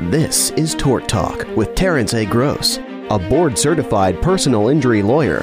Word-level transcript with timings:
This 0.00 0.50
is 0.50 0.74
Tort 0.74 1.06
Talk 1.06 1.46
with 1.56 1.76
Terence 1.76 2.14
A. 2.14 2.26
Gross, 2.26 2.78
a 3.10 3.28
board 3.28 3.56
certified 3.56 4.20
personal 4.20 4.66
injury 4.66 5.02
lawyer. 5.02 5.42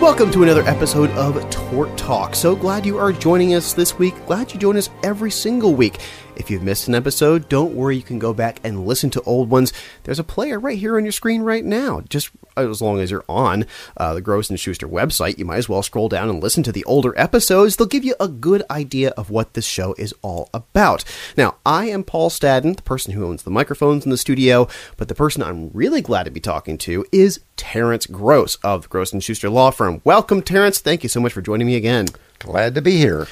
Welcome 0.00 0.30
to 0.30 0.42
another 0.42 0.62
episode 0.62 1.10
of 1.10 1.38
Tort 1.50 1.94
Talk. 1.98 2.34
So 2.34 2.56
glad 2.56 2.86
you 2.86 2.96
are 2.96 3.12
joining 3.12 3.52
us 3.52 3.74
this 3.74 3.98
week. 3.98 4.14
Glad 4.24 4.50
you 4.50 4.58
join 4.58 4.78
us 4.78 4.88
every 5.02 5.30
single 5.30 5.74
week. 5.74 5.98
If 6.34 6.50
you've 6.50 6.62
missed 6.62 6.88
an 6.88 6.94
episode, 6.94 7.48
don't 7.48 7.74
worry, 7.74 7.96
you 7.96 8.02
can 8.02 8.18
go 8.18 8.32
back 8.32 8.58
and 8.64 8.86
listen 8.86 9.10
to 9.10 9.22
old 9.22 9.50
ones. 9.50 9.72
There's 10.04 10.18
a 10.18 10.24
player 10.24 10.58
right 10.58 10.78
here 10.78 10.96
on 10.96 11.04
your 11.04 11.12
screen 11.12 11.42
right 11.42 11.64
now. 11.64 12.00
Just 12.08 12.30
as 12.56 12.80
long 12.80 13.00
as 13.00 13.10
you're 13.10 13.24
on 13.28 13.66
uh, 13.96 14.14
the 14.14 14.20
Gross 14.20 14.48
and 14.50 14.58
Schuster 14.58 14.88
website, 14.88 15.38
you 15.38 15.44
might 15.44 15.58
as 15.58 15.68
well 15.68 15.82
scroll 15.82 16.08
down 16.08 16.28
and 16.28 16.42
listen 16.42 16.62
to 16.64 16.72
the 16.72 16.84
older 16.84 17.18
episodes. 17.18 17.76
They'll 17.76 17.86
give 17.86 18.04
you 18.04 18.14
a 18.18 18.28
good 18.28 18.62
idea 18.70 19.10
of 19.10 19.30
what 19.30 19.54
this 19.54 19.66
show 19.66 19.94
is 19.98 20.14
all 20.22 20.48
about. 20.54 21.04
Now, 21.36 21.56
I 21.66 21.86
am 21.86 22.02
Paul 22.02 22.30
Stadden, 22.30 22.76
the 22.76 22.82
person 22.82 23.12
who 23.12 23.26
owns 23.26 23.42
the 23.42 23.50
microphones 23.50 24.04
in 24.04 24.10
the 24.10 24.16
studio, 24.16 24.68
but 24.96 25.08
the 25.08 25.14
person 25.14 25.42
I'm 25.42 25.70
really 25.72 26.00
glad 26.00 26.24
to 26.24 26.30
be 26.30 26.40
talking 26.40 26.78
to 26.78 27.04
is 27.12 27.40
Terence 27.56 28.06
Gross 28.06 28.56
of 28.56 28.82
the 28.82 28.88
Gross 28.88 29.12
and 29.12 29.22
Schuster 29.22 29.50
Law 29.50 29.70
Firm. 29.70 30.00
Welcome, 30.04 30.42
Terence. 30.42 30.78
Thank 30.80 31.02
you 31.02 31.08
so 31.08 31.20
much 31.20 31.32
for 31.32 31.42
joining 31.42 31.66
me 31.66 31.76
again. 31.76 32.08
Glad 32.38 32.74
to 32.74 32.82
be 32.82 32.96
here. 32.96 33.28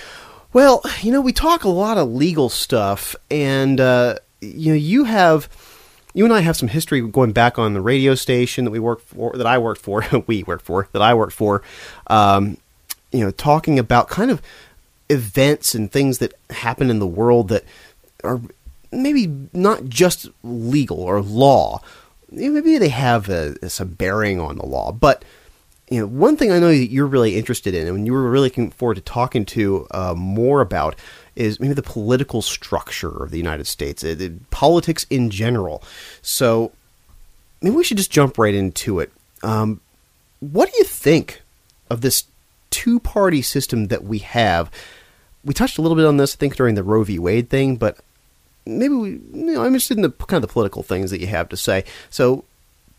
Well, 0.53 0.83
you 1.01 1.13
know, 1.13 1.21
we 1.21 1.33
talk 1.33 1.63
a 1.63 1.69
lot 1.69 1.97
of 1.97 2.13
legal 2.13 2.49
stuff, 2.49 3.15
and 3.31 3.81
uh, 3.81 4.17
you 4.41 4.73
know, 4.73 4.77
you 4.77 5.05
have, 5.05 5.49
you 6.13 6.25
and 6.25 6.35
I 6.35 6.41
have 6.41 6.57
some 6.57 6.69
history 6.69 7.01
going 7.03 7.33
back 7.33 7.57
on 7.57 7.73
the 7.73 7.81
radio 7.81 8.17
station 8.17 8.65
that 8.65 8.73
we 8.73 8.81
worked 8.81 9.07
for, 9.07 9.33
that 9.37 9.47
I 9.47 9.59
worked 9.59 9.81
for, 9.81 10.05
we 10.27 10.43
worked 10.43 10.65
for, 10.65 10.89
that 10.93 11.03
I 11.03 11.15
worked 11.15 11.35
for. 11.35 11.63
Um, 12.09 12.57
you 13.13 13.21
know, 13.21 13.31
talking 13.31 13.79
about 13.79 14.09
kind 14.09 14.31
of 14.31 14.43
events 15.09 15.75
and 15.75 15.91
things 15.91 16.19
that 16.19 16.33
happen 16.51 16.91
in 16.91 16.99
the 16.99 17.07
world 17.07 17.49
that 17.49 17.65
are 18.25 18.41
maybe 18.93 19.49
not 19.53 19.89
just 19.89 20.29
legal 20.43 21.01
or 21.01 21.21
law. 21.21 21.81
Maybe 22.31 22.79
they 22.79 22.89
have 22.89 23.29
a, 23.29 23.69
some 23.69 23.89
bearing 23.89 24.41
on 24.41 24.57
the 24.57 24.67
law, 24.67 24.93
but 24.93 25.25
you 25.91 25.99
know, 25.99 26.07
one 26.07 26.37
thing 26.37 26.53
I 26.53 26.61
know 26.61 26.69
that 26.69 26.91
you're 26.91 27.07
really 27.07 27.37
interested 27.37 27.75
in, 27.75 27.89
and 27.89 28.07
you 28.07 28.13
were 28.13 28.31
really 28.31 28.47
looking 28.47 28.71
forward 28.71 28.95
to 28.95 29.01
talking 29.01 29.45
to 29.47 29.89
uh, 29.91 30.15
more 30.17 30.61
about, 30.61 30.95
is 31.35 31.59
maybe 31.59 31.75
the 31.75 31.83
political 31.83 32.43
structure 32.43 33.25
of 33.25 33.33
the 33.33 33.39
United 33.39 33.67
States, 33.67 34.05
uh, 34.05 34.29
politics 34.51 35.05
in 35.11 35.31
general. 35.31 35.83
So 36.23 36.71
maybe 37.61 37.75
we 37.75 37.83
should 37.83 37.97
just 37.97 38.13
jump 38.13 38.39
right 38.39 38.55
into 38.55 39.01
it. 39.01 39.13
Um, 39.43 39.81
what 40.39 40.71
do 40.71 40.79
you 40.79 40.85
think 40.85 41.43
of 41.91 42.03
this 42.03 42.25
two-party 42.71 43.43
system 43.43 43.89
that 43.89 44.05
we 44.05 44.19
have? 44.19 44.71
We 45.45 45.55
touched 45.55 45.79
a 45.79 45.83
little 45.83 45.97
bit 45.97 46.07
on 46.07 46.19
this, 46.19 46.37
I 46.37 46.39
think, 46.39 46.55
during 46.55 46.77
the 46.77 46.85
Roe 46.85 47.03
v. 47.03 47.19
Wade 47.19 47.51
thing, 47.51 47.75
but 47.77 47.99
maybe 48.65 48.95
we, 48.95 49.11
you 49.11 49.21
know, 49.33 49.63
I'm 49.63 49.69
interested 49.69 49.97
in 49.97 50.03
the 50.03 50.11
kind 50.11 50.43
of 50.43 50.49
the 50.49 50.53
political 50.53 50.85
things 50.85 51.11
that 51.11 51.21
you 51.21 51.27
have 51.27 51.49
to 51.49 51.57
say. 51.57 51.85
So 52.11 52.45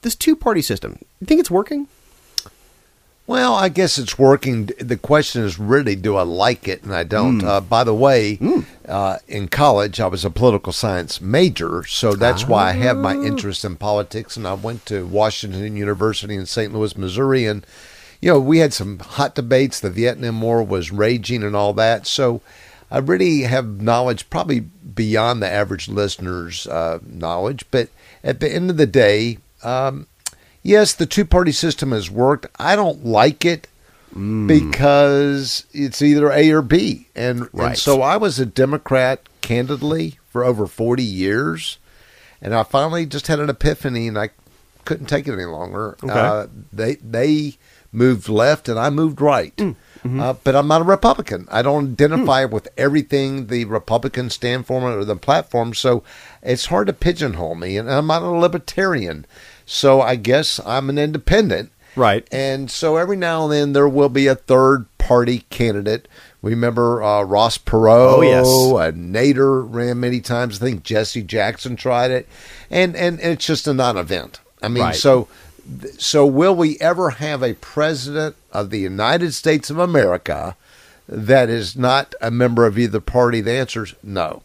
this 0.01 0.15
two-party 0.15 0.61
system, 0.61 0.97
you 1.21 1.27
think 1.27 1.39
it's 1.39 1.51
working? 1.51 1.87
Well, 3.27 3.53
I 3.53 3.69
guess 3.69 3.97
it's 3.97 4.17
working. 4.17 4.71
The 4.79 4.97
question 4.97 5.43
is 5.43 5.59
really, 5.59 5.95
do 5.95 6.15
I 6.15 6.23
like 6.23 6.67
it? 6.67 6.83
And 6.83 6.93
I 6.93 7.03
don't. 7.03 7.39
Mm. 7.39 7.47
Uh, 7.47 7.61
by 7.61 7.83
the 7.83 7.93
way, 7.93 8.37
mm. 8.37 8.65
uh, 8.87 9.19
in 9.27 9.47
college, 9.47 9.99
I 9.99 10.07
was 10.07 10.25
a 10.25 10.29
political 10.29 10.73
science 10.73 11.21
major, 11.21 11.85
so 11.85 12.13
that's 12.13 12.47
why 12.47 12.69
I 12.69 12.73
have 12.73 12.97
my 12.97 13.15
ah. 13.15 13.23
interest 13.23 13.63
in 13.63 13.75
politics. 13.77 14.35
And 14.35 14.47
I 14.47 14.55
went 14.55 14.85
to 14.87 15.05
Washington 15.05 15.77
University 15.77 16.35
in 16.35 16.45
St. 16.45 16.73
Louis, 16.73 16.97
Missouri, 16.97 17.45
and 17.45 17.65
you 18.21 18.33
know 18.33 18.39
we 18.39 18.57
had 18.57 18.73
some 18.73 18.99
hot 18.99 19.35
debates. 19.35 19.79
The 19.79 19.91
Vietnam 19.91 20.41
War 20.41 20.63
was 20.63 20.91
raging 20.91 21.43
and 21.43 21.55
all 21.55 21.73
that. 21.73 22.07
So 22.07 22.41
I 22.89 22.97
really 22.97 23.43
have 23.43 23.81
knowledge, 23.81 24.29
probably 24.29 24.59
beyond 24.59 25.41
the 25.41 25.49
average 25.49 25.87
listener's 25.87 26.65
uh, 26.67 26.99
knowledge. 27.05 27.65
But 27.69 27.89
at 28.23 28.39
the 28.39 28.51
end 28.53 28.69
of 28.71 28.77
the 28.77 28.87
day. 28.87 29.37
Um, 29.63 30.07
yes, 30.63 30.93
the 30.93 31.05
two 31.05 31.25
party 31.25 31.51
system 31.51 31.91
has 31.91 32.09
worked. 32.09 32.47
I 32.59 32.75
don't 32.75 33.05
like 33.05 33.45
it 33.45 33.67
mm. 34.15 34.47
because 34.47 35.65
it's 35.73 36.01
either 36.01 36.31
A 36.31 36.51
or 36.51 36.61
B. 36.61 37.07
And, 37.15 37.49
right. 37.53 37.69
and 37.69 37.77
so 37.77 38.01
I 38.01 38.17
was 38.17 38.39
a 38.39 38.45
Democrat, 38.45 39.21
candidly, 39.41 40.19
for 40.29 40.43
over 40.43 40.67
40 40.67 41.03
years. 41.03 41.77
And 42.41 42.53
I 42.53 42.63
finally 42.63 43.05
just 43.05 43.27
had 43.27 43.39
an 43.39 43.49
epiphany 43.49 44.07
and 44.07 44.17
I 44.17 44.29
couldn't 44.85 45.07
take 45.07 45.27
it 45.27 45.33
any 45.33 45.45
longer. 45.45 45.97
Okay. 46.03 46.11
Uh, 46.11 46.47
they, 46.73 46.95
they 46.95 47.57
moved 47.91 48.29
left 48.29 48.67
and 48.69 48.79
I 48.79 48.89
moved 48.89 49.21
right. 49.21 49.55
Mm. 49.57 49.75
Mm-hmm. 50.03 50.19
Uh, 50.19 50.33
but 50.43 50.55
I'm 50.55 50.67
not 50.67 50.81
a 50.81 50.85
Republican. 50.85 51.47
I 51.51 51.61
don't 51.61 51.91
identify 51.91 52.45
mm. 52.45 52.51
with 52.51 52.67
everything 52.75 53.47
the 53.47 53.65
Republicans 53.65 54.33
stand 54.33 54.65
for 54.65 54.81
or 54.81 55.05
the 55.05 55.15
platform. 55.15 55.75
So 55.75 56.03
it's 56.41 56.65
hard 56.67 56.87
to 56.87 56.93
pigeonhole 56.93 57.55
me. 57.55 57.77
And 57.77 57.89
I'm 57.89 58.07
not 58.07 58.23
a 58.23 58.29
libertarian. 58.29 59.27
So 59.71 60.01
I 60.01 60.17
guess 60.17 60.59
I'm 60.65 60.89
an 60.89 60.97
independent. 60.97 61.71
Right. 61.95 62.27
And 62.29 62.69
so 62.69 62.97
every 62.97 63.15
now 63.15 63.45
and 63.45 63.53
then 63.53 63.73
there 63.73 63.87
will 63.87 64.09
be 64.09 64.27
a 64.27 64.35
third 64.35 64.85
party 64.97 65.45
candidate. 65.49 66.09
We 66.41 66.51
remember 66.51 67.01
uh, 67.01 67.23
Ross 67.23 67.57
Perot. 67.57 68.17
Oh, 68.17 68.21
yes. 68.21 68.45
Uh, 68.47 68.91
Nader 68.91 69.65
ran 69.65 70.01
many 70.01 70.19
times. 70.19 70.61
I 70.61 70.65
think 70.65 70.83
Jesse 70.83 71.23
Jackson 71.23 71.77
tried 71.77 72.11
it. 72.11 72.27
And, 72.69 72.97
and, 72.97 73.17
and 73.21 73.33
it's 73.33 73.45
just 73.45 73.65
a 73.65 73.73
non 73.73 73.95
event. 73.95 74.41
I 74.61 74.67
mean, 74.67 74.83
right. 74.83 74.95
so 74.95 75.29
so 75.97 76.25
will 76.25 76.55
we 76.55 76.77
ever 76.79 77.11
have 77.11 77.41
a 77.41 77.53
president 77.53 78.35
of 78.51 78.71
the 78.71 78.79
United 78.79 79.33
States 79.33 79.69
of 79.69 79.77
America 79.77 80.57
that 81.07 81.49
is 81.49 81.77
not 81.77 82.13
a 82.19 82.29
member 82.29 82.65
of 82.65 82.77
either 82.77 82.99
party? 82.99 83.39
The 83.39 83.53
answer 83.53 83.85
is 83.85 83.95
no. 84.03 84.43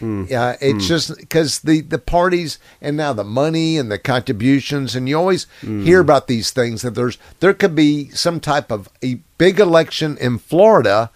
Mm. 0.00 0.28
Yeah, 0.28 0.56
it's 0.60 0.84
mm. 0.84 0.88
just 0.88 1.16
because 1.16 1.60
the 1.60 1.80
the 1.80 1.98
parties 1.98 2.58
and 2.80 2.96
now 2.96 3.12
the 3.12 3.24
money 3.24 3.78
and 3.78 3.90
the 3.90 3.98
contributions, 3.98 4.94
and 4.94 5.08
you 5.08 5.16
always 5.16 5.46
mm. 5.62 5.84
hear 5.84 6.00
about 6.00 6.26
these 6.26 6.50
things 6.50 6.82
that 6.82 6.94
there's 6.94 7.18
there 7.40 7.54
could 7.54 7.74
be 7.74 8.10
some 8.10 8.40
type 8.40 8.70
of 8.70 8.88
a 9.02 9.16
big 9.38 9.60
election 9.60 10.16
in 10.18 10.38
Florida, 10.38 11.10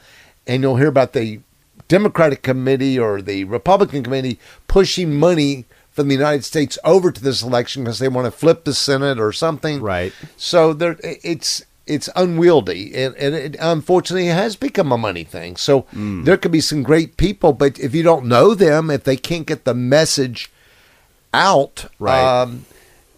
and 0.47 0.63
you'll 0.63 0.77
hear 0.77 0.89
about 0.89 1.13
the 1.13 1.41
Democratic 1.89 2.43
committee 2.43 2.99
or 2.99 3.21
the 3.23 3.45
Republican 3.45 4.03
committee 4.03 4.39
pushing 4.67 5.15
money 5.15 5.65
from 5.91 6.07
the 6.07 6.15
United 6.15 6.45
States 6.45 6.79
over 6.85 7.11
to 7.11 7.21
this 7.21 7.43
election 7.43 7.83
because 7.83 7.99
they 7.99 8.09
want 8.09 8.25
to 8.25 8.31
flip 8.31 8.65
the 8.65 8.75
Senate 8.75 9.19
or 9.19 9.33
something. 9.33 9.81
Right. 9.81 10.13
So 10.37 10.73
there, 10.73 10.97
it's 11.03 11.65
it's 11.89 12.09
unwieldy, 12.15 12.95
and, 12.95 13.17
and 13.17 13.35
it 13.35 13.57
unfortunately 13.59 14.29
it 14.29 14.35
has 14.35 14.55
become 14.55 14.93
a 14.93 14.99
money 14.99 15.25
thing. 15.25 15.57
So 15.57 15.83
mm. 15.95 16.25
there 16.25 16.37
could 16.37 16.53
be 16.53 16.61
some 16.61 16.83
great 16.83 17.17
people, 17.17 17.53
but 17.53 17.79
if 17.81 17.95
you 17.95 18.03
don't 18.03 18.27
know 18.27 18.55
them, 18.55 18.91
if 18.91 19.05
they 19.05 19.17
can't 19.17 19.47
get 19.47 19.65
the 19.65 19.75
message 19.75 20.51
out, 21.33 21.87
right, 21.99 22.43
um, 22.43 22.67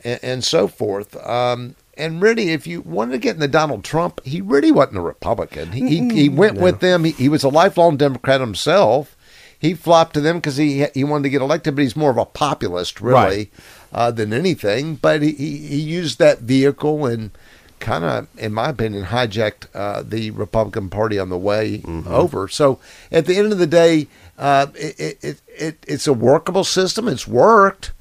and, 0.04 0.20
and, 0.22 0.44
so 0.44 0.68
forth, 0.68 1.16
um, 1.26 1.74
and 1.96 2.22
really, 2.22 2.50
if 2.50 2.66
you 2.66 2.80
wanted 2.80 3.12
to 3.12 3.18
get 3.18 3.34
into 3.34 3.48
Donald 3.48 3.84
Trump, 3.84 4.24
he 4.24 4.40
really 4.40 4.72
wasn't 4.72 4.98
a 4.98 5.02
Republican. 5.02 5.72
He 5.72 5.86
he, 5.88 6.08
he 6.14 6.28
went 6.28 6.56
no. 6.56 6.62
with 6.62 6.80
them. 6.80 7.04
He, 7.04 7.10
he 7.10 7.28
was 7.28 7.42
a 7.42 7.48
lifelong 7.48 7.96
Democrat 7.96 8.40
himself. 8.40 9.16
He 9.58 9.74
flopped 9.74 10.14
to 10.14 10.22
them 10.22 10.36
because 10.36 10.56
he 10.56 10.86
he 10.94 11.04
wanted 11.04 11.24
to 11.24 11.30
get 11.30 11.42
elected, 11.42 11.74
but 11.74 11.82
he's 11.82 11.96
more 11.96 12.10
of 12.10 12.16
a 12.16 12.24
populist, 12.24 13.00
really, 13.00 13.14
right. 13.14 13.50
uh, 13.92 14.10
than 14.12 14.32
anything. 14.32 14.94
But 14.94 15.22
he, 15.22 15.32
he 15.32 15.80
used 15.80 16.18
that 16.20 16.38
vehicle 16.38 17.04
and 17.04 17.32
kind 17.80 18.04
of, 18.04 18.28
in 18.38 18.52
my 18.52 18.68
opinion, 18.68 19.06
hijacked 19.06 19.66
uh, 19.74 20.02
the 20.02 20.30
Republican 20.30 20.88
Party 20.88 21.18
on 21.18 21.28
the 21.28 21.38
way 21.38 21.78
mm-hmm. 21.78 22.06
over. 22.08 22.46
So 22.48 22.78
at 23.10 23.26
the 23.26 23.36
end 23.36 23.52
of 23.52 23.58
the 23.58 23.66
day, 23.66 24.06
uh, 24.38 24.68
it, 24.74 25.18
it, 25.22 25.40
it, 25.48 25.84
it's 25.86 26.06
a 26.06 26.12
workable 26.12 26.64
system. 26.64 27.08
It's 27.08 27.26
worked. 27.26 27.92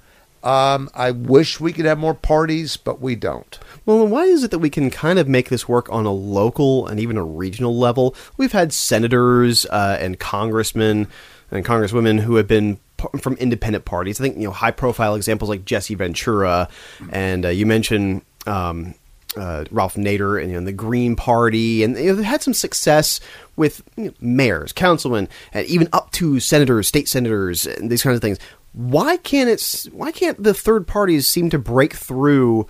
Um, 0.43 0.89
I 0.93 1.11
wish 1.11 1.59
we 1.59 1.73
could 1.73 1.85
have 1.85 1.97
more 1.97 2.13
parties, 2.13 2.77
but 2.77 3.01
we 3.01 3.15
don't. 3.15 3.59
Well, 3.85 4.07
why 4.07 4.23
is 4.23 4.43
it 4.43 4.51
that 4.51 4.59
we 4.59 4.69
can 4.69 4.89
kind 4.89 5.19
of 5.19 5.27
make 5.27 5.49
this 5.49 5.67
work 5.67 5.91
on 5.91 6.05
a 6.05 6.13
local 6.13 6.87
and 6.87 6.99
even 6.99 7.17
a 7.17 7.23
regional 7.23 7.77
level? 7.77 8.15
We've 8.37 8.51
had 8.51 8.71
senators 8.71 9.65
uh, 9.65 9.97
and 9.99 10.19
congressmen 10.19 11.07
and 11.51 11.65
congresswomen 11.65 12.21
who 12.21 12.35
have 12.35 12.47
been 12.47 12.79
from 13.19 13.33
independent 13.35 13.85
parties. 13.85 14.19
I 14.19 14.23
think 14.23 14.37
you 14.37 14.43
know 14.43 14.51
high 14.51 14.71
profile 14.71 15.15
examples 15.15 15.49
like 15.49 15.65
Jesse 15.65 15.95
Ventura, 15.95 16.69
and 17.11 17.45
uh, 17.45 17.49
you 17.49 17.65
mentioned 17.65 18.21
um, 18.45 18.95
uh, 19.37 19.65
Ralph 19.71 19.95
Nader 19.95 20.41
and 20.41 20.51
you 20.51 20.59
know, 20.59 20.65
the 20.65 20.71
Green 20.71 21.15
Party, 21.15 21.83
and 21.83 21.97
you 21.97 22.07
know, 22.07 22.15
they 22.15 22.23
had 22.23 22.41
some 22.41 22.53
success 22.53 23.19
with 23.55 23.83
you 23.95 24.05
know, 24.05 24.13
mayors, 24.19 24.73
councilmen, 24.73 25.29
and 25.53 25.67
even 25.67 25.89
up 25.93 26.11
to 26.13 26.39
senators, 26.39 26.87
state 26.87 27.07
senators, 27.07 27.65
and 27.65 27.89
these 27.89 28.03
kinds 28.03 28.15
of 28.15 28.21
things. 28.21 28.39
Why 28.73 29.17
can't 29.17 29.49
it? 29.49 29.87
Why 29.91 30.11
can't 30.11 30.41
the 30.41 30.53
third 30.53 30.87
parties 30.87 31.27
seem 31.27 31.49
to 31.51 31.59
break 31.59 31.93
through 31.93 32.67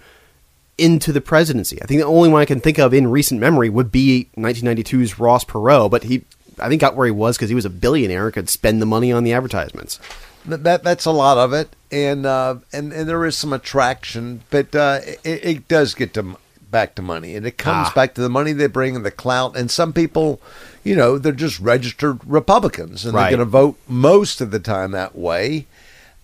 into 0.77 1.11
the 1.11 1.21
presidency? 1.21 1.81
I 1.81 1.85
think 1.85 2.00
the 2.00 2.07
only 2.07 2.29
one 2.29 2.41
I 2.41 2.45
can 2.45 2.61
think 2.61 2.79
of 2.79 2.94
in 2.94 3.11
recent 3.11 3.39
memory 3.39 3.69
would 3.69 3.91
be 3.91 4.29
1992's 4.38 5.19
Ross 5.19 5.44
Perot, 5.44 5.91
but 5.91 6.03
he, 6.03 6.23
I 6.57 6.69
think, 6.69 6.81
got 6.81 6.95
where 6.95 7.06
he 7.06 7.11
was 7.11 7.38
because 7.38 7.50
he 7.50 7.56
was 7.56 7.65
a 7.65 7.69
billionaire, 7.69 8.25
and 8.25 8.33
could 8.33 8.50
spend 8.50 8.81
the 8.81 8.85
money 8.85 9.11
on 9.11 9.23
the 9.23 9.33
advertisements. 9.33 10.00
That 10.45 10.83
that's 10.83 11.06
a 11.06 11.11
lot 11.11 11.38
of 11.38 11.53
it, 11.53 11.75
and 11.91 12.25
uh, 12.25 12.56
and 12.71 12.94
and 12.94 13.07
there 13.07 13.25
is 13.25 13.38
some 13.38 13.51
attraction, 13.51 14.41
but 14.50 14.73
uh, 14.73 15.01
it, 15.03 15.45
it 15.45 15.67
does 15.67 15.94
get 15.94 16.13
to 16.13 16.38
back 16.69 16.95
to 16.95 17.01
money, 17.01 17.36
and 17.36 17.45
it 17.45 17.57
comes 17.57 17.88
ah. 17.89 17.94
back 17.95 18.13
to 18.16 18.21
the 18.21 18.30
money 18.30 18.54
they 18.54 18.68
bring 18.68 18.95
and 18.95 19.06
the 19.06 19.12
clout. 19.12 19.57
And 19.57 19.71
some 19.71 19.94
people, 19.94 20.39
you 20.83 20.95
know, 20.95 21.18
they're 21.18 21.31
just 21.31 21.60
registered 21.60 22.19
Republicans, 22.25 23.06
and 23.06 23.13
right. 23.13 23.30
they're 23.30 23.38
going 23.38 23.48
to 23.48 23.51
vote 23.51 23.77
most 23.88 24.42
of 24.42 24.51
the 24.51 24.60
time 24.60 24.92
that 24.92 25.16
way. 25.16 25.66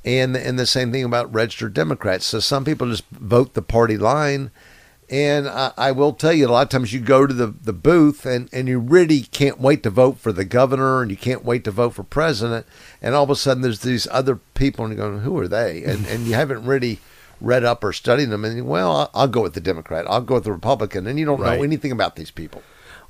and 0.05 0.37
and 0.37 0.59
the 0.59 0.67
same 0.67 0.91
thing 0.91 1.03
about 1.03 1.33
registered 1.33 1.73
Democrats. 1.73 2.25
So 2.25 2.39
some 2.39 2.63
people 2.63 2.89
just 2.89 3.05
vote 3.09 3.53
the 3.53 3.61
party 3.61 3.97
line, 3.97 4.51
and 5.09 5.47
I, 5.47 5.71
I 5.77 5.91
will 5.91 6.13
tell 6.13 6.31
you 6.31 6.47
a 6.47 6.49
lot 6.49 6.61
of 6.61 6.69
times 6.69 6.93
you 6.93 6.99
go 6.99 7.25
to 7.25 7.33
the 7.33 7.47
the 7.47 7.73
booth 7.73 8.25
and 8.25 8.47
and 8.53 8.67
you 8.67 8.79
really 8.79 9.21
can't 9.21 9.59
wait 9.59 9.81
to 9.83 9.89
vote 9.89 10.19
for 10.19 10.31
the 10.31 10.45
governor, 10.45 11.01
and 11.01 11.09
you 11.09 11.17
can't 11.17 11.43
wait 11.43 11.63
to 11.63 11.71
vote 11.71 11.95
for 11.95 12.03
president, 12.03 12.65
and 13.01 13.15
all 13.15 13.23
of 13.23 13.29
a 13.31 13.35
sudden 13.35 13.63
there's 13.63 13.79
these 13.79 14.07
other 14.11 14.35
people, 14.53 14.85
and 14.85 14.95
you're 14.95 15.09
going, 15.09 15.21
who 15.21 15.37
are 15.39 15.47
they? 15.47 15.83
And 15.83 16.05
and 16.05 16.27
you 16.27 16.35
haven't 16.35 16.65
really 16.65 16.99
read 17.41 17.63
up 17.63 17.83
or 17.83 17.93
studied 17.93 18.25
them, 18.25 18.45
and 18.45 18.67
well, 18.67 19.09
I'll, 19.13 19.27
go 19.27 19.41
with 19.41 19.53
the 19.53 19.61
Democrat, 19.61 20.05
I'll 20.09 20.21
go 20.21 20.35
with 20.35 20.43
the 20.45 20.51
Republican, 20.51 21.07
and 21.07 21.19
you 21.19 21.25
don't 21.25 21.39
Right. 21.39 21.57
know 21.57 21.63
anything 21.63 21.91
about 21.91 22.15
these 22.15 22.31
people. 22.31 22.61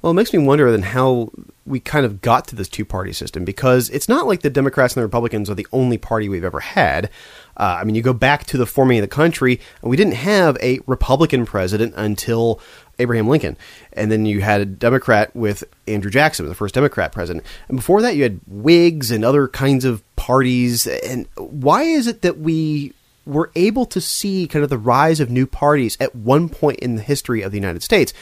Well, 0.01 0.11
it 0.11 0.15
makes 0.15 0.33
me 0.33 0.39
wonder 0.39 0.69
then 0.71 0.83
how 0.83 1.31
we 1.65 1.79
kind 1.79 2.05
of 2.05 2.21
got 2.21 2.47
to 2.49 2.55
this 2.55 2.69
two 2.69 2.85
party 2.85 3.11
system 3.11 3.43
because 3.43 3.89
it's 3.89 4.07
not 4.07 4.27
like 4.27 4.41
the 4.41 4.51
Democrats 4.51 4.93
and 4.93 5.01
the 5.01 5.05
Republicans 5.05 5.49
are 5.49 5.55
the 5.55 5.65
only 5.71 5.97
party 5.97 6.29
we've 6.29 6.43
ever 6.43 6.59
had. 6.59 7.09
Uh, 7.57 7.77
I 7.79 7.83
mean, 7.85 7.95
you 7.95 8.03
go 8.03 8.13
back 8.13 8.43
to 8.47 8.57
the 8.57 8.67
forming 8.67 8.99
of 8.99 9.01
the 9.01 9.07
country, 9.07 9.59
and 9.81 9.89
we 9.89 9.97
didn't 9.97 10.13
have 10.13 10.57
a 10.61 10.79
Republican 10.85 11.45
president 11.45 11.93
until 11.97 12.59
Abraham 12.99 13.27
Lincoln. 13.27 13.57
And 13.93 14.11
then 14.11 14.27
you 14.27 14.41
had 14.41 14.61
a 14.61 14.65
Democrat 14.65 15.35
with 15.35 15.63
Andrew 15.87 16.11
Jackson, 16.11 16.47
the 16.47 16.53
first 16.53 16.75
Democrat 16.75 17.11
president. 17.11 17.43
And 17.67 17.77
before 17.77 18.01
that, 18.03 18.15
you 18.15 18.23
had 18.23 18.41
Whigs 18.45 19.09
and 19.09 19.25
other 19.25 19.47
kinds 19.47 19.85
of 19.85 20.03
parties. 20.17 20.85
And 20.85 21.27
why 21.35 21.83
is 21.83 22.05
it 22.05 22.21
that 22.21 22.37
we 22.37 22.93
were 23.25 23.51
able 23.55 23.85
to 23.87 23.99
see 23.99 24.47
kind 24.47 24.63
of 24.63 24.69
the 24.69 24.77
rise 24.77 25.19
of 25.19 25.29
new 25.29 25.47
parties 25.47 25.97
at 25.99 26.15
one 26.15 26.47
point 26.49 26.79
in 26.79 26.95
the 26.95 27.01
history 27.01 27.41
of 27.41 27.51
the 27.51 27.57
United 27.57 27.83
States? 27.83 28.13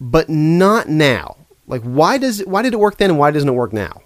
but 0.00 0.30
not 0.30 0.88
now. 0.88 1.36
Like, 1.66 1.82
why 1.82 2.16
does 2.18 2.40
it, 2.40 2.48
why 2.48 2.62
did 2.62 2.72
it 2.72 2.78
work 2.80 2.96
then, 2.96 3.10
and 3.10 3.18
why 3.18 3.30
doesn't 3.30 3.48
it 3.48 3.52
work 3.52 3.72
now? 3.72 4.00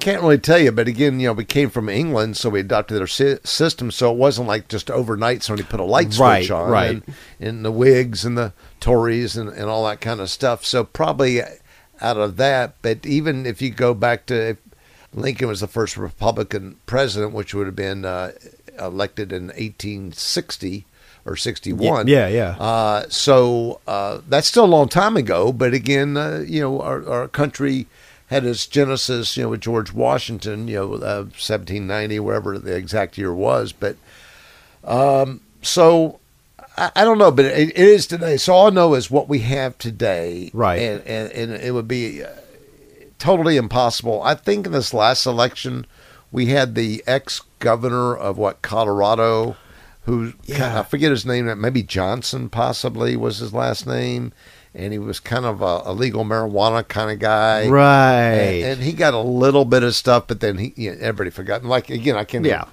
Can't 0.00 0.22
really 0.22 0.38
tell 0.38 0.58
you, 0.58 0.72
but 0.72 0.88
again, 0.88 1.20
you 1.20 1.28
know, 1.28 1.32
we 1.34 1.44
came 1.44 1.68
from 1.68 1.88
England, 1.88 2.36
so 2.36 2.48
we 2.48 2.60
adopted 2.60 2.98
their 2.98 3.06
sy- 3.06 3.38
system. 3.44 3.90
So 3.90 4.10
it 4.10 4.16
wasn't 4.16 4.48
like 4.48 4.68
just 4.68 4.90
overnight 4.90 5.42
somebody 5.42 5.68
put 5.68 5.80
a 5.80 5.84
light 5.84 6.12
switch 6.12 6.20
Right, 6.20 6.50
on, 6.50 6.70
right. 6.70 6.90
And, 6.90 7.14
and 7.40 7.64
the 7.64 7.70
Whigs 7.72 8.24
and 8.24 8.36
the 8.36 8.52
Tories 8.80 9.36
and, 9.36 9.50
and 9.50 9.64
all 9.64 9.84
that 9.86 10.00
kind 10.00 10.20
of 10.20 10.30
stuff. 10.30 10.64
So 10.64 10.84
probably 10.84 11.42
out 12.00 12.16
of 12.16 12.36
that, 12.36 12.76
but 12.80 13.04
even 13.04 13.44
if 13.44 13.60
you 13.60 13.70
go 13.70 13.92
back 13.92 14.24
to 14.26 14.50
if 14.50 14.56
Lincoln 15.12 15.48
was 15.48 15.60
the 15.60 15.66
first 15.66 15.96
Republican 15.96 16.76
president, 16.86 17.32
which 17.32 17.52
would 17.52 17.66
have 17.66 17.76
been 17.76 18.04
uh, 18.04 18.32
elected 18.80 19.32
in 19.32 19.48
1860 19.48 20.86
or 21.24 21.36
61. 21.36 22.06
Yeah, 22.06 22.28
yeah. 22.28 22.56
Uh, 22.58 23.04
so 23.08 23.80
uh, 23.86 24.20
that's 24.28 24.46
still 24.48 24.64
a 24.64 24.66
long 24.66 24.88
time 24.88 25.16
ago, 25.16 25.52
but 25.52 25.74
again, 25.74 26.16
uh, 26.16 26.44
you 26.46 26.60
know, 26.60 26.80
our, 26.80 27.08
our 27.08 27.28
country 27.28 27.86
had 28.28 28.44
its 28.44 28.66
genesis, 28.66 29.36
you 29.36 29.42
know, 29.42 29.50
with 29.50 29.60
George 29.60 29.92
Washington, 29.92 30.68
you 30.68 30.76
know, 30.76 30.94
uh, 30.94 31.24
1790, 31.24 32.20
wherever 32.20 32.58
the 32.58 32.74
exact 32.74 33.18
year 33.18 33.34
was. 33.34 33.72
But 33.72 33.96
um, 34.84 35.40
so 35.62 36.20
I, 36.76 36.90
I 36.96 37.04
don't 37.04 37.18
know, 37.18 37.30
but 37.30 37.44
it, 37.44 37.70
it 37.70 37.76
is 37.76 38.06
today. 38.06 38.36
So 38.36 38.54
all 38.54 38.66
I 38.68 38.70
know 38.70 38.94
is 38.94 39.10
what 39.10 39.28
we 39.28 39.40
have 39.40 39.76
today, 39.78 40.50
Right. 40.54 40.80
And 40.80 41.06
and, 41.06 41.32
and 41.32 41.52
it 41.52 41.72
would 41.72 41.88
be 41.88 42.24
uh, 42.24 42.28
totally 43.18 43.56
impossible. 43.56 44.22
I 44.22 44.34
think 44.34 44.66
in 44.66 44.72
this 44.72 44.94
last 44.94 45.26
election, 45.26 45.86
we 46.32 46.46
had 46.46 46.74
the 46.74 47.02
ex 47.06 47.42
governor 47.58 48.16
of 48.16 48.38
what 48.38 48.62
Colorado, 48.62 49.56
who 50.04 50.32
Yeah. 50.44 50.80
I 50.80 50.82
forget 50.82 51.10
his 51.10 51.26
name, 51.26 51.60
maybe 51.60 51.82
Johnson 51.82 52.48
possibly 52.48 53.16
was 53.16 53.38
his 53.38 53.52
last 53.52 53.86
name, 53.86 54.32
and 54.74 54.92
he 54.92 54.98
was 54.98 55.20
kind 55.20 55.44
of 55.44 55.60
a, 55.62 55.82
a 55.84 55.92
legal 55.92 56.24
marijuana 56.24 56.86
kind 56.86 57.10
of 57.10 57.18
guy, 57.18 57.68
Right. 57.68 58.32
And, 58.62 58.64
and 58.74 58.82
he 58.82 58.92
got 58.92 59.14
a 59.14 59.20
little 59.20 59.64
bit 59.64 59.82
of 59.82 59.94
stuff, 59.96 60.26
but 60.28 60.40
then 60.40 60.58
he 60.58 60.72
you 60.76 60.90
know, 60.92 60.98
everybody 61.00 61.30
forgot. 61.30 61.60
And 61.60 61.70
like 61.70 61.90
again, 61.90 62.16
I 62.16 62.24
can't 62.24 62.44
Yeah. 62.44 62.64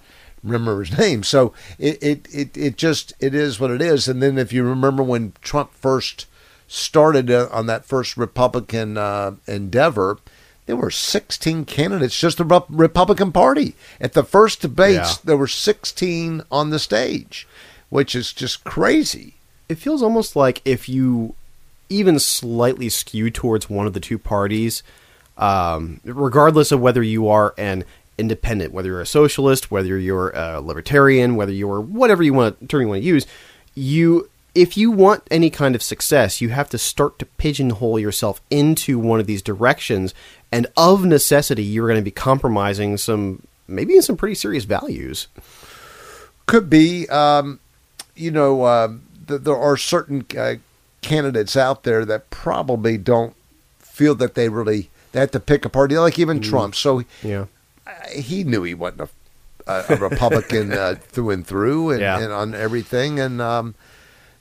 remember 0.44 0.84
his 0.84 0.98
name. 0.98 1.24
So 1.24 1.54
it, 1.80 2.02
it 2.02 2.28
it 2.32 2.56
it 2.58 2.78
just 2.78 3.14
it 3.20 3.34
is 3.34 3.60
what 3.60 3.72
it 3.72 3.82
is. 3.82 4.08
And 4.08 4.22
then 4.22 4.38
if 4.38 4.54
you 4.54 4.64
remember 4.64 5.02
when 5.04 5.34
Trump 5.42 5.74
first 5.74 6.28
started 6.68 7.32
uh, 7.32 7.48
on 7.52 7.66
that 7.68 7.86
first 7.86 8.18
Republican 8.18 8.98
uh, 8.98 9.32
endeavor. 9.48 10.18
There 10.68 10.76
were 10.76 10.92
16 10.92 11.66
candidates, 11.66 12.20
just 12.20 12.38
the 12.38 12.64
Republican 12.70 13.32
Party. 13.32 13.74
At 14.00 14.14
the 14.14 14.24
first 14.24 14.62
debates, 14.62 15.14
Yeah. 15.14 15.16
there 15.24 15.38
were 15.38 15.48
16 15.48 16.44
on 16.52 16.70
the 16.70 16.78
stage, 16.80 17.48
which 17.90 18.14
is 18.14 18.32
just 18.34 18.64
crazy. 18.64 19.34
it 19.70 19.78
feels 19.78 20.02
almost 20.02 20.34
like 20.34 20.62
if 20.64 20.88
you 20.88 21.36
even 21.90 22.18
slightly 22.20 22.88
skew 22.88 23.30
towards 23.30 23.70
one 23.70 23.86
of 23.86 23.92
the 23.92 24.00
two 24.00 24.18
parties, 24.18 24.82
um, 25.38 26.00
regardless 26.06 26.72
of 26.72 26.80
whether 26.80 27.04
you 27.04 27.28
are 27.28 27.54
an 27.58 27.84
independent, 28.18 28.72
whether 28.74 28.88
you're 28.90 29.02
a 29.02 29.06
socialist, 29.06 29.70
whether 29.70 29.98
you're 30.00 30.30
a 30.30 30.62
libertarian, 30.62 31.36
whether 31.36 31.52
you're 31.52 31.82
whatever 31.82 32.24
you 32.24 32.34
want 32.34 32.70
term 32.70 32.82
you 32.82 32.88
want 32.88 33.02
to 33.02 33.06
use, 33.06 33.28
you 33.76 34.30
if 34.56 34.76
you 34.78 34.90
want 34.90 35.22
any 35.30 35.50
kind 35.50 35.76
of 35.76 35.84
success, 35.84 36.40
you 36.42 36.50
have 36.50 36.70
to 36.70 36.78
start 36.78 37.20
to 37.20 37.26
pigeonhole 37.26 38.00
yourself 38.00 38.42
into 38.50 38.98
one 38.98 39.20
of 39.20 39.28
these 39.28 39.42
directions, 39.44 40.14
and 40.58 40.68
of 40.76 41.06
necessity, 41.06 41.64
you're 41.64 41.88
going 41.88 42.00
to 42.00 42.04
be 42.04 42.12
compromising 42.12 42.98
some 42.98 43.44
maybe 43.68 43.96
in 43.96 44.02
some 44.02 44.18
pretty 44.18 44.36
serious 44.36 44.64
values. 44.66 45.28
Could 46.46 46.70
be. 46.70 47.08
Um, 47.10 47.60
you 48.16 48.32
know, 48.32 48.64
uh, 48.64 48.88
th- 49.28 49.42
there 49.42 49.58
are 49.58 49.78
certain 49.78 50.26
uh, 50.38 50.56
candidates 51.02 51.56
out 51.56 51.84
there 51.84 52.06
that 52.06 52.30
probably 52.30 52.98
don't 52.98 53.36
feel 53.80 54.16
that 54.16 54.34
they 54.36 54.50
really 54.50 54.90
they 55.12 55.20
have 55.20 55.32
to 55.32 55.40
pick 55.40 55.66
a 55.66 55.70
party, 55.70 55.98
like 55.98 56.18
even 56.18 56.40
Trump. 56.42 56.74
So 56.76 57.04
Yeah. 57.24 57.46
uh, 57.86 57.92
he 58.16 58.44
knew 58.44 58.64
he 58.64 58.74
wasn't 58.74 59.02
a, 59.02 59.10
a, 59.68 59.86
a 59.90 59.96
Republican 59.98 60.72
uh, 60.72 60.96
through 61.02 61.32
and 61.32 61.46
through, 61.46 61.92
and, 61.92 62.00
Yeah. 62.02 62.20
and 62.20 62.32
on 62.32 62.56
everything. 62.56 63.20
And 63.20 63.42
um, 63.42 63.76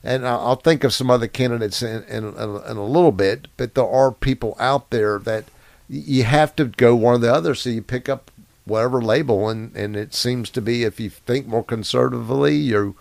and 0.03 0.25
I'll 0.25 0.55
think 0.55 0.83
of 0.85 0.93
some 0.93 1.09
other 1.11 1.27
candidates 1.27 1.81
in, 1.83 2.03
in, 2.05 2.23
in 2.23 2.77
a 2.77 2.85
little 2.85 3.11
bit, 3.11 3.47
but 3.57 3.75
there 3.75 3.87
are 3.89 4.11
people 4.11 4.55
out 4.59 4.89
there 4.89 5.19
that 5.19 5.43
you 5.89 6.23
have 6.23 6.55
to 6.57 6.65
go 6.65 6.95
one 6.95 7.15
or 7.15 7.17
the 7.19 7.33
other. 7.33 7.55
So 7.55 7.69
you 7.69 7.81
pick 7.81 8.09
up 8.09 8.31
whatever 8.65 9.01
label, 9.01 9.49
and, 9.49 9.75
and 9.75 9.95
it 9.95 10.13
seems 10.13 10.49
to 10.51 10.61
be 10.61 10.83
if 10.83 10.99
you 10.99 11.09
think 11.09 11.47
more 11.47 11.63
conservatively, 11.63 12.55
you 12.55 12.95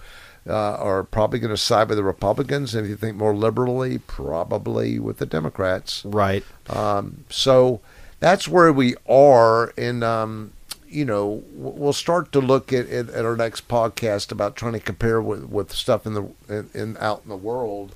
uh, 0.48 0.76
are 0.76 1.02
probably 1.02 1.38
going 1.40 1.50
to 1.50 1.56
side 1.56 1.88
with 1.88 1.98
the 1.98 2.04
Republicans. 2.04 2.74
And 2.74 2.84
if 2.84 2.90
you 2.90 2.96
think 2.96 3.16
more 3.16 3.34
liberally, 3.34 3.98
probably 3.98 4.98
with 4.98 5.18
the 5.18 5.26
Democrats. 5.26 6.04
Right. 6.04 6.44
Um, 6.68 7.24
so 7.28 7.80
that's 8.20 8.48
where 8.48 8.72
we 8.72 8.94
are, 9.08 9.72
and 9.76 10.02
um, 10.04 10.52
you 10.88 11.04
know 11.04 11.42
we'll 11.52 11.92
start 11.92 12.32
to 12.32 12.40
look 12.40 12.72
at, 12.72 12.88
at, 12.88 13.10
at 13.10 13.24
our 13.24 13.36
next 13.36 13.68
podcast 13.68 14.30
about 14.30 14.56
trying 14.56 14.72
to 14.72 14.80
compare 14.80 15.20
with, 15.20 15.44
with 15.44 15.72
stuff 15.72 16.06
in 16.06 16.14
the 16.14 16.28
in, 16.48 16.70
in 16.74 16.96
out 16.98 17.22
in 17.24 17.28
the 17.28 17.36
world. 17.36 17.94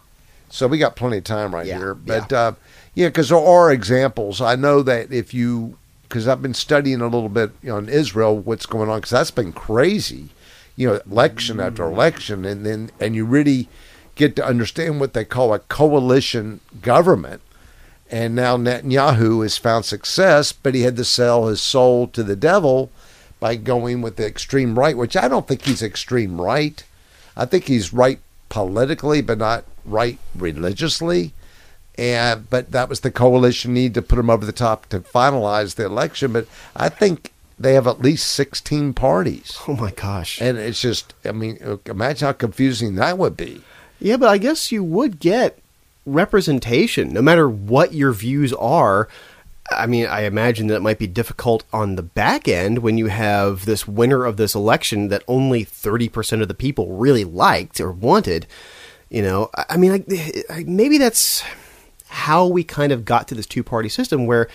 So 0.48 0.66
we 0.66 0.78
got 0.78 0.96
plenty 0.96 1.18
of 1.18 1.24
time 1.24 1.54
right 1.54 1.66
Yeah, 1.66 1.78
here, 1.78 1.94
but 1.94 2.32
uh, 2.32 2.52
yeah, 2.94 3.08
because 3.08 3.28
there 3.28 3.38
are 3.38 3.72
examples. 3.72 4.40
I 4.40 4.56
know 4.56 4.82
that 4.82 5.12
if 5.12 5.32
you 5.32 5.76
because 6.02 6.26
I've 6.26 6.42
been 6.42 6.54
studying 6.54 7.00
a 7.00 7.06
little 7.06 7.28
bit 7.28 7.52
on 7.70 7.88
Israel, 7.88 8.36
what's 8.36 8.66
going 8.66 8.90
on 8.90 8.98
because 8.98 9.10
that's 9.10 9.30
been 9.30 9.52
crazy. 9.52 10.30
You 10.76 10.88
know, 10.88 11.00
election 11.06 11.60
after 11.60 11.84
mm. 11.84 11.92
election, 11.92 12.44
and 12.44 12.66
then 12.66 12.90
and 12.98 13.14
you 13.14 13.24
really 13.24 13.68
get 14.16 14.36
to 14.36 14.44
understand 14.44 15.00
what 15.00 15.14
they 15.14 15.24
call 15.24 15.54
a 15.54 15.60
coalition 15.60 16.60
government. 16.82 17.40
And 18.10 18.34
now 18.34 18.56
Netanyahu 18.56 19.42
has 19.44 19.56
found 19.56 19.84
success, 19.84 20.52
but 20.52 20.74
he 20.74 20.82
had 20.82 20.96
to 20.96 21.04
sell 21.04 21.46
his 21.46 21.60
soul 21.60 22.08
to 22.08 22.24
the 22.24 22.34
devil 22.34 22.90
by 23.38 23.54
going 23.54 24.02
with 24.02 24.16
the 24.16 24.26
extreme 24.26 24.78
right, 24.78 24.96
which 24.96 25.16
I 25.16 25.28
don't 25.28 25.46
think 25.46 25.62
he's 25.62 25.82
extreme 25.82 26.40
right. 26.40 26.82
I 27.36 27.46
think 27.46 27.64
he's 27.64 27.92
right 27.92 28.18
politically, 28.48 29.22
but 29.22 29.38
not 29.38 29.64
right 29.84 30.18
religiously. 30.34 31.32
And 32.00 32.48
but 32.48 32.72
that 32.72 32.88
was 32.88 33.00
the 33.00 33.10
coalition 33.10 33.74
need 33.74 33.92
to 33.94 34.00
put 34.02 34.16
them 34.16 34.30
over 34.30 34.46
the 34.46 34.52
top 34.52 34.88
to 34.88 35.00
finalize 35.00 35.74
the 35.74 35.84
election. 35.84 36.32
But 36.32 36.46
I 36.74 36.88
think 36.88 37.30
they 37.58 37.74
have 37.74 37.86
at 37.86 38.00
least 38.00 38.26
sixteen 38.32 38.94
parties, 38.94 39.58
Oh 39.68 39.76
my 39.76 39.90
gosh. 39.90 40.40
and 40.40 40.56
it's 40.56 40.80
just 40.80 41.12
I 41.26 41.32
mean, 41.32 41.78
imagine 41.84 42.26
how 42.26 42.32
confusing 42.32 42.94
that 42.94 43.18
would 43.18 43.36
be. 43.36 43.60
Yeah, 44.00 44.16
but 44.16 44.30
I 44.30 44.38
guess 44.38 44.72
you 44.72 44.82
would 44.82 45.20
get 45.20 45.58
representation 46.06 47.12
no 47.12 47.20
matter 47.22 47.48
what 47.48 47.92
your 47.92 48.12
views 48.12 48.52
are. 48.54 49.08
I 49.70 49.86
mean, 49.86 50.06
I 50.06 50.22
imagine 50.22 50.66
that 50.68 50.76
it 50.76 50.82
might 50.82 50.98
be 50.98 51.06
difficult 51.06 51.64
on 51.72 51.94
the 51.96 52.02
back 52.02 52.48
end 52.48 52.78
when 52.78 52.98
you 52.98 53.06
have 53.06 53.66
this 53.66 53.86
winner 53.86 54.24
of 54.24 54.36
this 54.36 54.54
election 54.54 55.08
that 55.08 55.22
only 55.28 55.64
30% 55.64 56.42
of 56.42 56.48
the 56.48 56.54
people 56.54 56.96
really 56.96 57.22
liked 57.24 57.78
or 57.78 57.92
wanted. 57.92 58.46
You 59.10 59.22
know, 59.22 59.50
I 59.68 59.76
mean, 59.76 59.92
like, 59.92 60.06
I- 60.50 60.64
maybe 60.66 60.98
that's 60.98 61.44
how 62.26 62.46
we 62.46 62.62
kind 62.64 62.92
of 62.92 63.04
got 63.04 63.28
to 63.28 63.34
this 63.34 63.46
two 63.46 63.62
party 63.62 63.88
system 63.88 64.26
where 64.26 64.48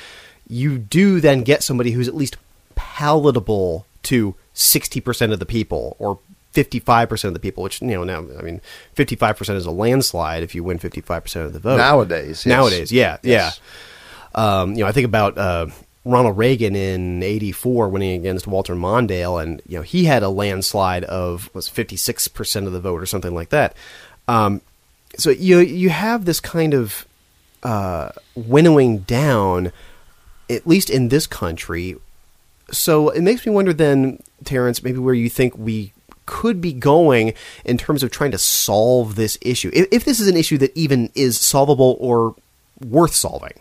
you 0.47 0.77
do 0.77 1.19
then 1.19 1.41
get 1.43 1.63
somebody 1.63 1.91
who's 1.91 2.07
at 2.07 2.15
least 2.15 2.37
palatable 2.75 3.85
to 4.03 4.35
60% 4.53 5.33
of 5.33 5.39
the 5.39 5.45
people 5.45 5.95
or 5.99 6.19
55% 6.53 7.23
of 7.25 7.33
the 7.33 7.39
people, 7.39 7.63
which, 7.63 7.81
you 7.81 7.87
know, 7.89 8.03
now, 8.03 8.19
I 8.39 8.41
mean, 8.41 8.61
55% 8.95 9.55
is 9.55 9.65
a 9.65 9.71
landslide 9.71 10.43
if 10.43 10.55
you 10.55 10.63
win 10.63 10.79
55% 10.79 11.45
of 11.45 11.53
the 11.53 11.59
vote. 11.59 11.77
Nowadays, 11.77 12.45
yes. 12.45 12.45
Nowadays, 12.45 12.91
yeah, 12.91 13.17
Yes. 13.23 13.59
yeah. 13.59 14.61
Um, 14.61 14.71
you 14.73 14.79
know, 14.79 14.87
I 14.87 14.91
think 14.91 15.05
about 15.05 15.37
uh, 15.37 15.67
Ronald 16.03 16.37
Reagan 16.37 16.75
in 16.75 17.23
'84 17.23 17.87
winning 17.89 18.19
against 18.19 18.47
Walter 18.47 18.75
Mondale, 18.75 19.41
and 19.41 19.61
you 19.65 19.77
know 19.77 19.81
he 19.81 20.03
had 20.03 20.23
a 20.23 20.29
landslide 20.29 21.05
of 21.05 21.49
was 21.55 21.69
56 21.69 22.27
percent 22.27 22.67
of 22.67 22.73
the 22.73 22.81
vote 22.81 23.01
or 23.01 23.05
something 23.05 23.33
like 23.33 23.49
that. 23.49 23.73
Um, 24.27 24.59
so 25.17 25.29
you 25.29 25.59
you 25.59 25.89
have 25.89 26.25
this 26.25 26.41
kind 26.41 26.73
of 26.73 27.05
uh, 27.65 28.11
winnowing 28.35 28.99
down, 28.99 29.71
at 30.49 30.67
least 30.67 30.89
in 30.89 31.09
this 31.09 31.25
country. 31.25 31.95
So 32.71 33.09
it 33.09 33.21
makes 33.21 33.45
me 33.45 33.51
wonder 33.51 33.73
then, 33.73 34.21
Terence, 34.43 34.83
maybe 34.83 34.99
where 34.99 35.13
you 35.15 35.29
think 35.29 35.57
we 35.57 35.91
could 36.27 36.61
be 36.61 36.73
going 36.73 37.33
in 37.63 37.77
terms 37.77 38.01
of 38.03 38.09
trying 38.11 38.31
to 38.31 38.37
solve 38.37 39.15
this 39.15 39.37
issue, 39.41 39.69
if, 39.73 39.87
if 39.91 40.05
this 40.05 40.19
is 40.19 40.27
an 40.27 40.37
issue 40.37 40.57
that 40.59 40.75
even 40.75 41.09
is 41.15 41.39
solvable 41.39 41.97
or 41.99 42.35
worth 42.83 43.13
solving. 43.15 43.53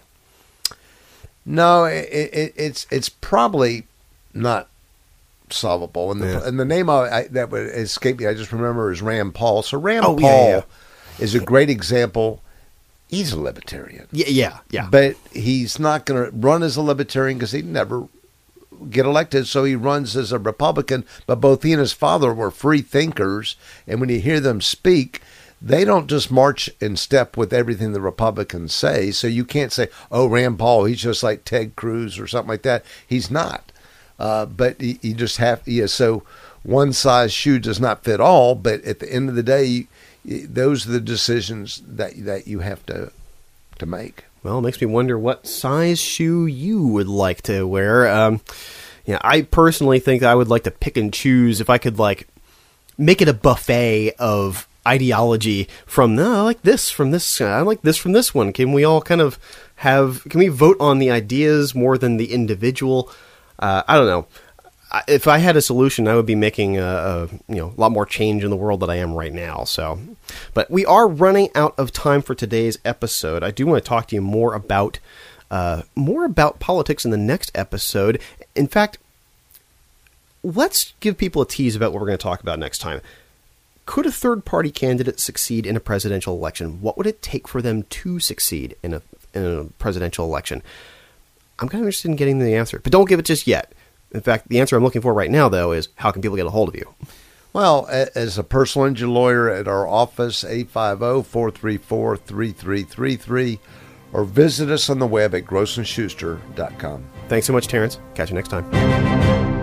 No, 1.46 1.84
it, 1.84 2.08
it, 2.12 2.52
it's 2.56 2.86
it's 2.90 3.08
probably 3.10 3.84
not 4.32 4.68
solvable. 5.50 6.10
And 6.10 6.22
the, 6.22 6.26
Yeah. 6.26 6.46
and 6.48 6.58
the 6.58 6.64
name 6.64 6.88
I, 6.88 7.10
I, 7.10 7.22
that 7.28 7.50
would 7.50 7.66
escape 7.66 8.18
me, 8.18 8.26
I 8.26 8.32
just 8.34 8.50
remember 8.52 8.90
is 8.90 9.02
Rand 9.02 9.34
Paul. 9.34 9.62
So 9.62 9.78
Rand 9.78 10.06
Oh, 10.06 10.16
Paul 10.16 10.20
yeah, 10.20 10.48
yeah. 10.56 10.62
is 11.24 11.34
a 11.34 11.40
great 11.40 11.68
example. 11.68 12.40
He's 13.08 13.32
a 13.32 13.40
libertarian, 13.40 14.08
Yeah, 14.10 14.26
yeah, 14.28 14.58
yeah. 14.70 14.88
but 14.90 15.16
he's 15.32 15.78
not 15.78 16.04
going 16.06 16.24
to 16.24 16.36
run 16.36 16.62
as 16.62 16.76
a 16.76 16.82
libertarian 16.82 17.38
because 17.38 17.52
he'd 17.52 17.64
never 17.66 18.08
get 18.90 19.06
elected. 19.06 19.46
So 19.46 19.64
he 19.64 19.76
runs 19.76 20.16
as 20.16 20.32
a 20.32 20.38
Republican. 20.38 21.04
But 21.26 21.36
both 21.36 21.62
he 21.62 21.72
and 21.72 21.80
his 21.80 21.92
father 21.92 22.34
were 22.34 22.50
free 22.50 22.82
thinkers, 22.82 23.56
and 23.86 24.00
when 24.00 24.08
you 24.08 24.20
hear 24.20 24.40
them 24.40 24.60
speak. 24.60 25.20
They 25.62 25.86
don't 25.86 26.08
just 26.08 26.30
march 26.30 26.68
in 26.78 26.94
step 26.96 27.38
with 27.38 27.50
everything 27.50 27.92
the 27.92 28.00
Republicans 28.00 28.74
say. 28.74 29.10
So 29.12 29.26
you 29.26 29.46
can't 29.46 29.72
say, 29.72 29.88
oh, 30.12 30.26
Rand 30.26 30.58
Paul, 30.58 30.84
he's 30.84 31.00
just 31.00 31.22
like 31.22 31.44
Ted 31.44 31.74
Cruz 31.74 32.18
or 32.18 32.26
something 32.26 32.50
like 32.50 32.62
that. 32.62 32.84
He's 33.06 33.30
not. 33.30 33.72
Uh, 34.18 34.44
but 34.44 34.78
you, 34.82 35.14
just 35.14 35.38
have, 35.38 35.62
yeah, 35.64 35.86
so 35.86 36.22
one 36.64 36.92
size 36.92 37.32
shoe 37.32 37.58
does 37.58 37.80
not 37.80 38.04
fit 38.04 38.20
all. 38.20 38.54
But 38.54 38.84
at 38.84 38.98
the 38.98 39.10
end 39.10 39.30
of 39.30 39.36
the 39.36 39.42
day, 39.42 39.86
those 40.24 40.86
are 40.86 40.92
the 40.92 41.00
decisions 41.00 41.82
that, 41.86 42.12
that 42.24 42.46
you 42.46 42.60
have 42.60 42.84
to, 42.86 43.12
to 43.78 43.86
make. 43.86 44.24
Well, 44.42 44.58
it 44.58 44.62
makes 44.62 44.80
me 44.80 44.86
wonder 44.86 45.18
what 45.18 45.46
size 45.46 46.00
shoe 46.00 46.46
you 46.46 46.86
would 46.86 47.08
like 47.08 47.42
to 47.42 47.66
wear. 47.66 48.08
Um, 48.08 48.40
yeah, 49.06 49.18
I 49.22 49.42
personally 49.42 50.00
think 50.00 50.22
I 50.22 50.34
would 50.34 50.48
like 50.48 50.64
to 50.64 50.70
pick 50.70 50.96
and 50.96 51.12
choose 51.12 51.60
if 51.60 51.68
I 51.68 51.78
could 51.78 51.98
like 51.98 52.28
make 52.96 53.20
it 53.20 53.28
a 53.28 53.34
buffet 53.34 54.14
of 54.18 54.68
ideology 54.86 55.68
from 55.86 56.14
no, 56.14 56.40
I 56.40 56.40
like 56.42 56.62
this 56.62 56.90
from 56.90 57.10
this 57.10 57.40
I 57.40 57.60
like 57.60 57.82
this 57.82 57.96
from 57.96 58.12
this 58.12 58.34
one. 58.34 58.52
Can 58.52 58.72
we 58.72 58.84
all 58.84 59.00
kind 59.00 59.20
of 59.20 59.38
have 59.76 60.24
can 60.28 60.38
we 60.38 60.48
vote 60.48 60.76
on 60.80 60.98
the 60.98 61.10
ideas 61.10 61.74
more 61.74 61.98
than 61.98 62.16
the 62.16 62.32
individual? 62.32 63.10
Uh, 63.58 63.82
I 63.86 63.96
don't 63.96 64.06
know. 64.06 64.26
If 65.08 65.26
I 65.26 65.38
had 65.38 65.56
a 65.56 65.62
solution, 65.62 66.06
I 66.06 66.14
would 66.14 66.26
be 66.26 66.34
making 66.34 66.78
a, 66.78 66.82
a 66.84 67.28
you 67.48 67.56
know 67.56 67.72
a 67.76 67.80
lot 67.80 67.92
more 67.92 68.06
change 68.06 68.44
in 68.44 68.50
the 68.50 68.56
world 68.56 68.80
than 68.80 68.90
I 68.90 68.96
am 68.96 69.14
right 69.14 69.32
now. 69.32 69.64
So, 69.64 69.98
but 70.52 70.70
we 70.70 70.86
are 70.86 71.08
running 71.08 71.50
out 71.54 71.74
of 71.78 71.92
time 71.92 72.22
for 72.22 72.34
today's 72.34 72.78
episode. 72.84 73.42
I 73.42 73.50
do 73.50 73.66
want 73.66 73.82
to 73.82 73.88
talk 73.88 74.08
to 74.08 74.14
you 74.14 74.22
more 74.22 74.54
about 74.54 74.98
uh, 75.50 75.82
more 75.94 76.24
about 76.24 76.60
politics 76.60 77.04
in 77.04 77.10
the 77.10 77.16
next 77.16 77.50
episode. 77.54 78.20
In 78.54 78.66
fact, 78.66 78.98
let's 80.42 80.94
give 81.00 81.16
people 81.16 81.42
a 81.42 81.46
tease 81.46 81.74
about 81.74 81.92
what 81.92 82.00
we're 82.00 82.06
going 82.06 82.18
to 82.18 82.22
talk 82.22 82.40
about 82.40 82.58
next 82.58 82.78
time. 82.78 83.00
Could 83.86 84.06
a 84.06 84.12
third 84.12 84.44
party 84.44 84.70
candidate 84.70 85.20
succeed 85.20 85.66
in 85.66 85.76
a 85.76 85.80
presidential 85.80 86.34
election? 86.34 86.80
What 86.80 86.96
would 86.96 87.06
it 87.06 87.22
take 87.22 87.48
for 87.48 87.60
them 87.60 87.82
to 87.82 88.18
succeed 88.18 88.76
in 88.82 88.94
a, 88.94 89.02
in 89.34 89.44
a 89.44 89.64
presidential 89.78 90.24
election? 90.24 90.62
I'm 91.58 91.68
kind 91.68 91.82
of 91.82 91.86
interested 91.86 92.08
in 92.10 92.16
getting 92.16 92.38
the 92.38 92.54
answer, 92.54 92.78
but 92.78 92.92
don't 92.92 93.08
give 93.08 93.18
it 93.18 93.26
just 93.26 93.46
yet. 93.46 93.72
In 94.14 94.20
fact, 94.20 94.48
the 94.48 94.60
answer 94.60 94.76
I'm 94.76 94.84
looking 94.84 95.02
for 95.02 95.12
right 95.12 95.30
now, 95.30 95.48
though, 95.48 95.72
is 95.72 95.88
how 95.96 96.10
can 96.10 96.22
people 96.22 96.36
get 96.36 96.46
a 96.46 96.50
hold 96.50 96.68
of 96.68 96.76
you? 96.76 96.94
Well, 97.52 97.86
as 97.88 98.38
a 98.38 98.42
personal 98.42 98.86
injury 98.86 99.08
lawyer 99.08 99.48
at 99.50 99.68
our 99.68 99.86
office, 99.86 100.44
oh, 100.44 100.48
850 100.48 101.28
434 101.28 102.16
3333, 102.16 103.60
or 104.12 104.24
visit 104.24 104.70
us 104.70 104.88
on 104.88 104.98
the 104.98 105.06
web 105.06 105.34
at 105.34 105.44
grossandschuster.com. 105.44 107.04
Thanks 107.28 107.46
so 107.46 107.52
much, 107.52 107.68
Terence. 107.68 108.00
Catch 108.14 108.30
you 108.30 108.34
next 108.34 108.48
time. 108.48 109.53